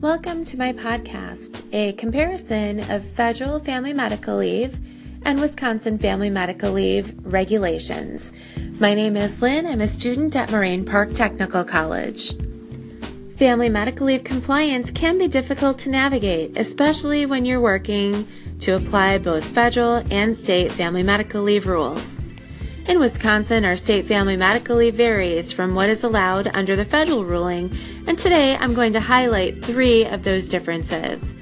Welcome 0.00 0.44
to 0.44 0.58
my 0.58 0.74
podcast, 0.74 1.62
a 1.72 1.94
comparison 1.94 2.80
of 2.90 3.02
federal 3.02 3.58
family 3.58 3.94
medical 3.94 4.36
leave 4.36 4.78
and 5.24 5.40
Wisconsin 5.40 5.96
family 5.96 6.28
medical 6.28 6.72
leave 6.72 7.14
regulations. 7.24 8.34
My 8.78 8.92
name 8.92 9.16
is 9.16 9.40
Lynn. 9.40 9.64
I'm 9.64 9.80
a 9.80 9.88
student 9.88 10.36
at 10.36 10.50
Moraine 10.50 10.84
Park 10.84 11.14
Technical 11.14 11.64
College. 11.64 12.36
Family 13.36 13.70
medical 13.70 14.06
leave 14.06 14.22
compliance 14.22 14.90
can 14.90 15.16
be 15.16 15.28
difficult 15.28 15.78
to 15.78 15.88
navigate, 15.88 16.58
especially 16.58 17.24
when 17.24 17.46
you're 17.46 17.58
working 17.58 18.28
to 18.60 18.72
apply 18.76 19.16
both 19.16 19.44
federal 19.44 20.04
and 20.10 20.36
state 20.36 20.70
family 20.72 21.02
medical 21.02 21.40
leave 21.40 21.66
rules. 21.66 22.20
In 22.88 23.00
Wisconsin, 23.00 23.64
our 23.64 23.74
state 23.74 24.06
family 24.06 24.36
medical 24.36 24.76
leave 24.76 24.94
varies 24.94 25.52
from 25.52 25.74
what 25.74 25.88
is 25.88 26.04
allowed 26.04 26.46
under 26.54 26.76
the 26.76 26.84
federal 26.84 27.24
ruling, 27.24 27.76
and 28.06 28.16
today 28.16 28.56
I'm 28.60 28.74
going 28.74 28.92
to 28.92 29.00
highlight 29.00 29.64
three 29.64 30.04
of 30.04 30.22
those 30.22 30.46
differences. 30.46 31.34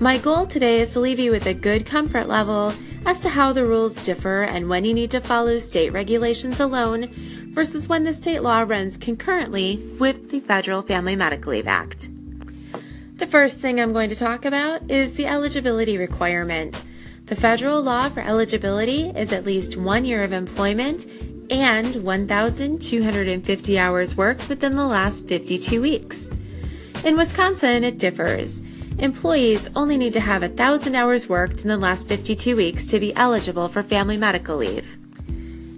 My 0.00 0.18
goal 0.18 0.44
today 0.44 0.80
is 0.80 0.92
to 0.94 1.00
leave 1.00 1.20
you 1.20 1.30
with 1.30 1.46
a 1.46 1.54
good 1.54 1.86
comfort 1.86 2.26
level 2.26 2.74
as 3.06 3.20
to 3.20 3.28
how 3.28 3.52
the 3.52 3.64
rules 3.64 3.94
differ 3.94 4.42
and 4.42 4.68
when 4.68 4.84
you 4.84 4.92
need 4.92 5.12
to 5.12 5.20
follow 5.20 5.56
state 5.58 5.92
regulations 5.92 6.58
alone 6.58 7.10
versus 7.52 7.88
when 7.88 8.02
the 8.02 8.12
state 8.12 8.40
law 8.40 8.62
runs 8.62 8.96
concurrently 8.96 9.80
with 10.00 10.30
the 10.30 10.40
Federal 10.40 10.82
Family 10.82 11.14
Medical 11.14 11.52
Leave 11.52 11.68
Act. 11.68 12.10
The 13.18 13.28
first 13.28 13.60
thing 13.60 13.80
I'm 13.80 13.92
going 13.92 14.10
to 14.10 14.16
talk 14.16 14.44
about 14.44 14.90
is 14.90 15.14
the 15.14 15.26
eligibility 15.26 15.96
requirement. 15.96 16.82
The 17.32 17.40
federal 17.40 17.80
law 17.80 18.10
for 18.10 18.20
eligibility 18.20 19.04
is 19.16 19.32
at 19.32 19.46
least 19.46 19.78
one 19.78 20.04
year 20.04 20.22
of 20.22 20.32
employment 20.32 21.06
and 21.50 21.96
1,250 21.96 23.78
hours 23.78 24.14
worked 24.18 24.50
within 24.50 24.76
the 24.76 24.86
last 24.86 25.26
52 25.28 25.80
weeks. 25.80 26.30
In 27.06 27.16
Wisconsin, 27.16 27.84
it 27.84 27.96
differs. 27.96 28.60
Employees 28.98 29.70
only 29.74 29.96
need 29.96 30.12
to 30.12 30.20
have 30.20 30.42
1,000 30.42 30.94
hours 30.94 31.26
worked 31.26 31.62
in 31.62 31.68
the 31.68 31.78
last 31.78 32.06
52 32.06 32.54
weeks 32.54 32.86
to 32.88 33.00
be 33.00 33.16
eligible 33.16 33.68
for 33.68 33.82
family 33.82 34.18
medical 34.18 34.58
leave. 34.58 34.98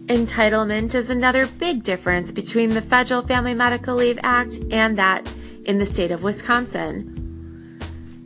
Entitlement 0.07 0.93
is 0.93 1.09
another 1.09 1.47
big 1.47 1.85
difference 1.85 2.33
between 2.33 2.75
the 2.75 2.83
Federal 2.83 3.23
Family 3.23 3.55
Medical 3.55 3.95
Leave 3.95 4.19
Act 4.25 4.59
and 4.73 4.99
that 4.99 5.25
in 5.67 5.79
the 5.79 5.87
state 5.87 6.11
of 6.11 6.25
Wisconsin. 6.25 7.24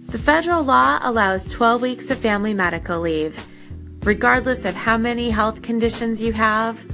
The 0.09 0.17
federal 0.17 0.63
law 0.63 0.99
allows 1.03 1.45
12 1.53 1.83
weeks 1.83 2.11
of 2.11 2.17
family 2.17 2.55
medical 2.55 2.99
leave, 2.99 3.47
regardless 4.03 4.65
of 4.65 4.75
how 4.75 4.97
many 4.97 5.29
health 5.29 5.61
conditions 5.61 6.23
you 6.23 6.33
have 6.33 6.87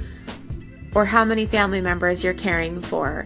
or 0.93 1.05
how 1.05 1.23
many 1.23 1.45
family 1.45 1.79
members 1.79 2.25
you're 2.25 2.33
caring 2.33 2.81
for. 2.81 3.25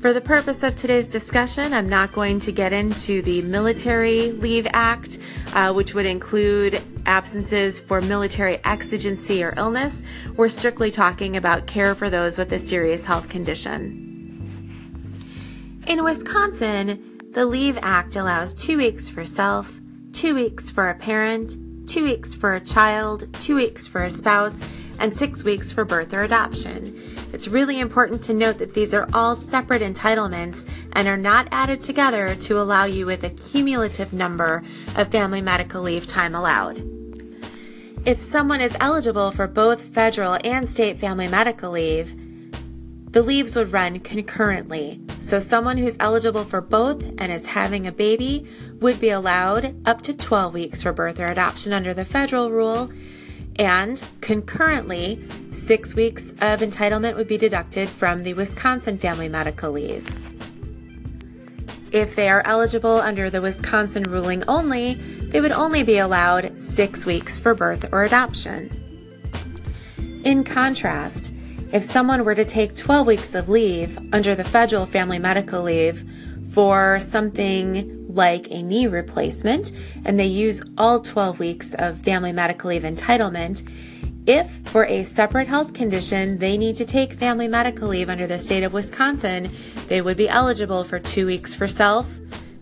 For 0.00 0.12
the 0.12 0.20
purpose 0.20 0.62
of 0.62 0.76
today's 0.76 1.08
discussion, 1.08 1.72
I'm 1.72 1.88
not 1.88 2.12
going 2.12 2.38
to 2.40 2.52
get 2.52 2.74
into 2.74 3.22
the 3.22 3.40
Military 3.40 4.32
Leave 4.32 4.66
Act, 4.74 5.18
uh, 5.54 5.72
which 5.72 5.94
would 5.94 6.04
include 6.04 6.82
absences 7.06 7.80
for 7.80 8.02
military 8.02 8.62
exigency 8.66 9.42
or 9.42 9.54
illness. 9.56 10.02
We're 10.36 10.50
strictly 10.50 10.90
talking 10.90 11.38
about 11.38 11.66
care 11.66 11.94
for 11.94 12.10
those 12.10 12.36
with 12.36 12.52
a 12.52 12.58
serious 12.58 13.06
health 13.06 13.30
condition. 13.30 14.06
In 15.86 16.04
Wisconsin, 16.04 17.09
the 17.32 17.46
Leave 17.46 17.78
Act 17.80 18.16
allows 18.16 18.52
two 18.52 18.76
weeks 18.76 19.08
for 19.08 19.24
self, 19.24 19.80
two 20.12 20.34
weeks 20.34 20.68
for 20.68 20.90
a 20.90 20.96
parent, 20.96 21.56
two 21.88 22.02
weeks 22.02 22.34
for 22.34 22.56
a 22.56 22.60
child, 22.60 23.32
two 23.34 23.54
weeks 23.54 23.86
for 23.86 24.02
a 24.02 24.10
spouse, 24.10 24.64
and 24.98 25.14
six 25.14 25.44
weeks 25.44 25.70
for 25.70 25.84
birth 25.84 26.12
or 26.12 26.22
adoption. 26.22 27.00
It's 27.32 27.46
really 27.46 27.78
important 27.78 28.24
to 28.24 28.34
note 28.34 28.58
that 28.58 28.74
these 28.74 28.92
are 28.92 29.08
all 29.14 29.36
separate 29.36 29.80
entitlements 29.80 30.68
and 30.94 31.06
are 31.06 31.16
not 31.16 31.46
added 31.52 31.80
together 31.80 32.34
to 32.34 32.60
allow 32.60 32.84
you 32.84 33.06
with 33.06 33.22
a 33.22 33.30
cumulative 33.30 34.12
number 34.12 34.64
of 34.96 35.12
family 35.12 35.40
medical 35.40 35.82
leave 35.82 36.08
time 36.08 36.34
allowed. 36.34 36.82
If 38.04 38.20
someone 38.20 38.60
is 38.60 38.76
eligible 38.80 39.30
for 39.30 39.46
both 39.46 39.82
federal 39.82 40.36
and 40.42 40.68
state 40.68 40.98
family 40.98 41.28
medical 41.28 41.70
leave, 41.70 42.12
the 43.10 43.22
leaves 43.22 43.56
would 43.56 43.72
run 43.72 43.98
concurrently. 44.00 45.00
So 45.18 45.38
someone 45.38 45.78
who's 45.78 45.96
eligible 45.98 46.44
for 46.44 46.60
both 46.60 47.02
and 47.18 47.32
is 47.32 47.46
having 47.46 47.86
a 47.86 47.92
baby 47.92 48.46
would 48.80 49.00
be 49.00 49.10
allowed 49.10 49.74
up 49.86 50.02
to 50.02 50.16
12 50.16 50.54
weeks 50.54 50.82
for 50.82 50.92
birth 50.92 51.18
or 51.18 51.26
adoption 51.26 51.72
under 51.72 51.92
the 51.92 52.04
federal 52.04 52.50
rule. 52.50 52.90
And 53.56 54.02
concurrently, 54.20 55.26
six 55.50 55.94
weeks 55.94 56.30
of 56.40 56.60
entitlement 56.60 57.16
would 57.16 57.28
be 57.28 57.36
deducted 57.36 57.88
from 57.88 58.22
the 58.22 58.34
Wisconsin 58.34 58.96
family 58.96 59.28
medical 59.28 59.72
leave. 59.72 60.08
If 61.92 62.14
they 62.14 62.28
are 62.28 62.42
eligible 62.46 63.00
under 63.00 63.28
the 63.28 63.42
Wisconsin 63.42 64.04
ruling 64.04 64.44
only, 64.46 64.94
they 64.94 65.40
would 65.40 65.50
only 65.50 65.82
be 65.82 65.98
allowed 65.98 66.60
six 66.60 67.04
weeks 67.04 67.36
for 67.36 67.52
birth 67.52 67.92
or 67.92 68.04
adoption. 68.04 68.76
In 70.24 70.44
contrast, 70.44 71.34
if 71.72 71.84
someone 71.84 72.24
were 72.24 72.34
to 72.34 72.44
take 72.44 72.76
12 72.76 73.06
weeks 73.06 73.34
of 73.34 73.48
leave 73.48 73.96
under 74.12 74.34
the 74.34 74.44
federal 74.44 74.86
family 74.86 75.18
medical 75.18 75.62
leave 75.62 76.04
for 76.52 76.98
something 76.98 78.12
like 78.12 78.50
a 78.50 78.60
knee 78.60 78.88
replacement, 78.88 79.70
and 80.04 80.18
they 80.18 80.26
use 80.26 80.62
all 80.76 81.00
12 81.00 81.38
weeks 81.38 81.74
of 81.74 82.00
family 82.00 82.32
medical 82.32 82.70
leave 82.70 82.82
entitlement, 82.82 83.68
if 84.26 84.58
for 84.68 84.84
a 84.86 85.04
separate 85.04 85.46
health 85.46 85.72
condition 85.72 86.38
they 86.38 86.58
need 86.58 86.76
to 86.76 86.84
take 86.84 87.14
family 87.14 87.46
medical 87.46 87.88
leave 87.88 88.08
under 88.08 88.26
the 88.26 88.38
state 88.38 88.64
of 88.64 88.72
Wisconsin, 88.72 89.50
they 89.86 90.02
would 90.02 90.16
be 90.16 90.28
eligible 90.28 90.82
for 90.82 90.98
two 90.98 91.24
weeks 91.24 91.54
for 91.54 91.68
self, 91.68 92.18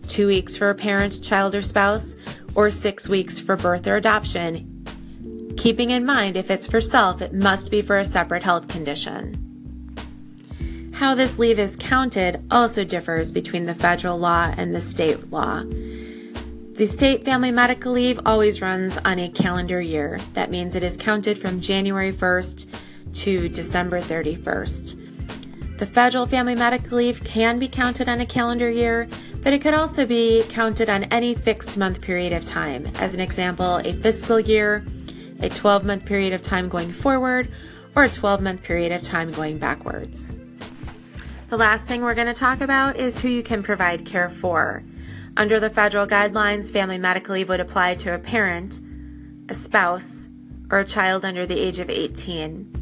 two 0.07 0.27
weeks 0.27 0.55
for 0.55 0.69
a 0.69 0.75
parent, 0.75 1.21
child, 1.23 1.55
or 1.55 1.61
spouse, 1.63 2.15
or 2.53 2.69
six 2.69 3.09
weeks 3.09 3.39
for 3.39 3.57
birth 3.57 3.87
or 3.87 3.95
adoption 3.95 4.78
keeping 5.59 5.89
in 5.89 6.05
mind 6.05 6.37
if 6.37 6.49
it's 6.49 6.65
for 6.65 6.79
self, 6.79 7.21
it 7.21 7.33
must 7.33 7.69
be 7.69 7.81
for 7.81 7.97
a 7.97 8.05
separate 8.05 8.43
health 8.43 8.69
condition. 8.69 9.45
How 10.93 11.13
this 11.15 11.37
leave 11.37 11.59
is 11.59 11.75
counted 11.75 12.41
also 12.49 12.85
differs 12.85 13.33
between 13.33 13.65
the 13.65 13.73
federal 13.73 14.17
law 14.17 14.53
and 14.57 14.73
the 14.73 14.79
state 14.79 15.31
law. 15.31 15.63
The 15.65 16.85
state 16.85 17.25
family 17.25 17.51
medical 17.51 17.91
leave 17.91 18.21
always 18.25 18.61
runs 18.61 18.97
on 18.99 19.19
a 19.19 19.27
calendar 19.27 19.81
year. 19.81 20.21
That 20.33 20.49
means 20.49 20.75
it 20.75 20.83
is 20.83 20.95
counted 20.95 21.37
from 21.37 21.59
January 21.59 22.13
1st 22.13 22.73
to 23.15 23.49
December 23.49 23.99
31st. 23.99 25.77
The 25.77 25.85
federal 25.85 26.25
family 26.25 26.55
medical 26.55 26.99
leave 26.99 27.21
can 27.25 27.59
be 27.59 27.67
counted 27.67 28.07
on 28.07 28.21
a 28.21 28.25
calendar 28.25 28.69
year, 28.69 29.09
but 29.41 29.51
it 29.51 29.61
could 29.61 29.73
also 29.73 30.05
be 30.05 30.43
counted 30.47 30.89
on 30.89 31.03
any 31.05 31.35
fixed 31.35 31.77
month 31.77 31.99
period 31.99 32.31
of 32.31 32.45
time. 32.45 32.87
As 32.95 33.13
an 33.13 33.19
example, 33.19 33.77
a 33.83 33.91
fiscal 33.91 34.39
year, 34.39 34.85
a 35.41 35.49
12 35.49 35.85
month 35.85 36.05
period 36.05 36.33
of 36.33 36.41
time 36.41 36.69
going 36.69 36.91
forward, 36.91 37.51
or 37.95 38.03
a 38.03 38.09
12 38.09 38.41
month 38.41 38.63
period 38.63 38.91
of 38.91 39.01
time 39.01 39.31
going 39.31 39.57
backwards. 39.57 40.35
The 41.49 41.57
last 41.57 41.87
thing 41.87 42.01
we're 42.01 42.15
going 42.15 42.27
to 42.27 42.33
talk 42.33 42.61
about 42.61 42.97
is 42.97 43.21
who 43.21 43.27
you 43.27 43.41
can 43.41 43.63
provide 43.63 44.05
care 44.05 44.29
for. 44.29 44.83
Under 45.35 45.59
the 45.59 45.69
federal 45.69 46.05
guidelines, 46.05 46.71
family 46.71 46.97
medical 46.97 47.33
leave 47.33 47.49
would 47.49 47.59
apply 47.59 47.95
to 47.95 48.13
a 48.13 48.19
parent, 48.19 48.79
a 49.49 49.53
spouse, 49.53 50.29
or 50.69 50.79
a 50.79 50.85
child 50.85 51.25
under 51.25 51.45
the 51.45 51.59
age 51.59 51.79
of 51.79 51.89
18. 51.89 52.78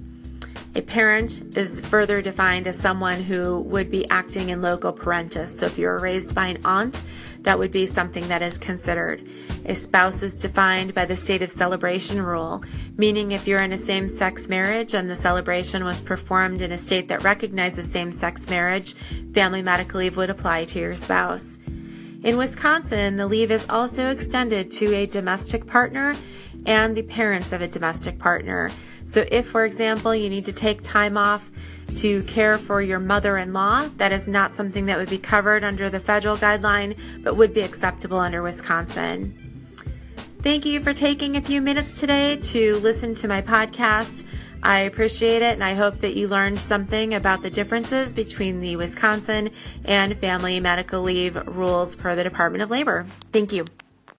A 0.78 0.82
parent 0.84 1.58
is 1.58 1.82
further 1.82 2.22
defined 2.22 2.68
as 2.68 2.78
someone 2.78 3.24
who 3.24 3.62
would 3.62 3.90
be 3.90 4.08
acting 4.12 4.50
in 4.50 4.62
loco 4.62 4.92
parentis. 4.92 5.48
So 5.48 5.66
if 5.66 5.76
you 5.80 5.88
were 5.88 6.00
raised 6.00 6.36
by 6.36 6.50
an 6.50 6.60
aunt, 6.64 7.02
that 7.42 7.58
would 7.58 7.72
be 7.72 7.88
something 7.88 8.28
that 8.28 8.44
is 8.44 8.60
considered. 8.60 9.28
A 9.66 9.74
spouse 9.74 10.22
is 10.22 10.36
defined 10.36 10.94
by 10.94 11.06
the 11.06 11.16
state 11.16 11.42
of 11.42 11.50
celebration 11.50 12.22
rule, 12.22 12.64
meaning 12.96 13.32
if 13.32 13.48
you're 13.48 13.64
in 13.64 13.74
a 13.74 13.78
same 13.78 14.08
sex 14.08 14.48
marriage 14.48 14.94
and 14.94 15.10
the 15.10 15.16
celebration 15.16 15.84
was 15.84 16.00
performed 16.00 16.62
in 16.62 16.72
a 16.72 16.78
state 16.78 17.08
that 17.08 17.24
recognizes 17.24 17.90
same 17.90 18.12
sex 18.12 18.48
marriage, 18.48 18.94
family 19.34 19.64
medical 19.64 20.00
leave 20.00 20.16
would 20.16 20.30
apply 20.30 20.66
to 20.66 20.78
your 20.78 20.96
spouse. 20.96 21.60
In 22.22 22.38
Wisconsin, 22.38 23.18
the 23.18 23.26
leave 23.26 23.50
is 23.50 23.66
also 23.68 24.12
extended 24.12 24.72
to 24.74 24.94
a 24.94 25.08
domestic 25.08 25.66
partner 25.66 26.16
and 26.68 26.96
the 26.96 27.02
parents 27.02 27.52
of 27.52 27.62
a 27.62 27.68
domestic 27.68 28.20
partner. 28.20 28.72
So, 29.06 29.26
if, 29.32 29.48
for 29.48 29.66
example, 29.66 30.14
you 30.14 30.30
need 30.30 30.46
to 30.46 30.54
take 30.54 30.84
time 30.84 31.18
off 31.18 31.50
to 31.96 32.22
care 32.24 32.58
for 32.58 32.82
your 32.82 33.00
mother 33.00 33.38
in 33.38 33.54
law, 33.54 33.90
that 33.98 34.12
is 34.12 34.28
not 34.28 34.52
something 34.52 34.86
that 34.86 34.98
would 34.98 35.10
be 35.10 35.18
covered 35.18 35.64
under 35.64 35.90
the 35.90 36.00
federal 36.00 36.38
guideline, 36.38 36.96
but 37.24 37.36
would 37.36 37.54
be 37.54 37.62
acceptable 37.62 38.20
under 38.20 38.44
Wisconsin. 38.44 39.44
Thank 40.42 40.66
you 40.66 40.82
for 40.82 40.94
taking 40.94 41.36
a 41.36 41.42
few 41.42 41.62
minutes 41.62 41.94
today 41.94 42.36
to 42.36 42.78
listen 42.80 43.14
to 43.16 43.28
my 43.28 43.42
podcast. 43.42 44.26
I 44.62 44.80
appreciate 44.82 45.42
it 45.42 45.54
and 45.54 45.64
I 45.64 45.74
hope 45.74 45.98
that 45.98 46.16
you 46.16 46.28
learned 46.28 46.60
something 46.60 47.14
about 47.14 47.42
the 47.42 47.50
differences 47.50 48.14
between 48.14 48.60
the 48.60 48.76
Wisconsin 48.76 49.50
and 49.86 50.18
family 50.18 50.60
medical 50.60 51.02
leave 51.02 51.36
rules 51.48 51.96
per 51.96 52.16
the 52.16 52.24
Department 52.24 52.62
of 52.62 52.70
Labor. 52.70 53.08
Thank 53.32 53.54
you. 53.54 53.66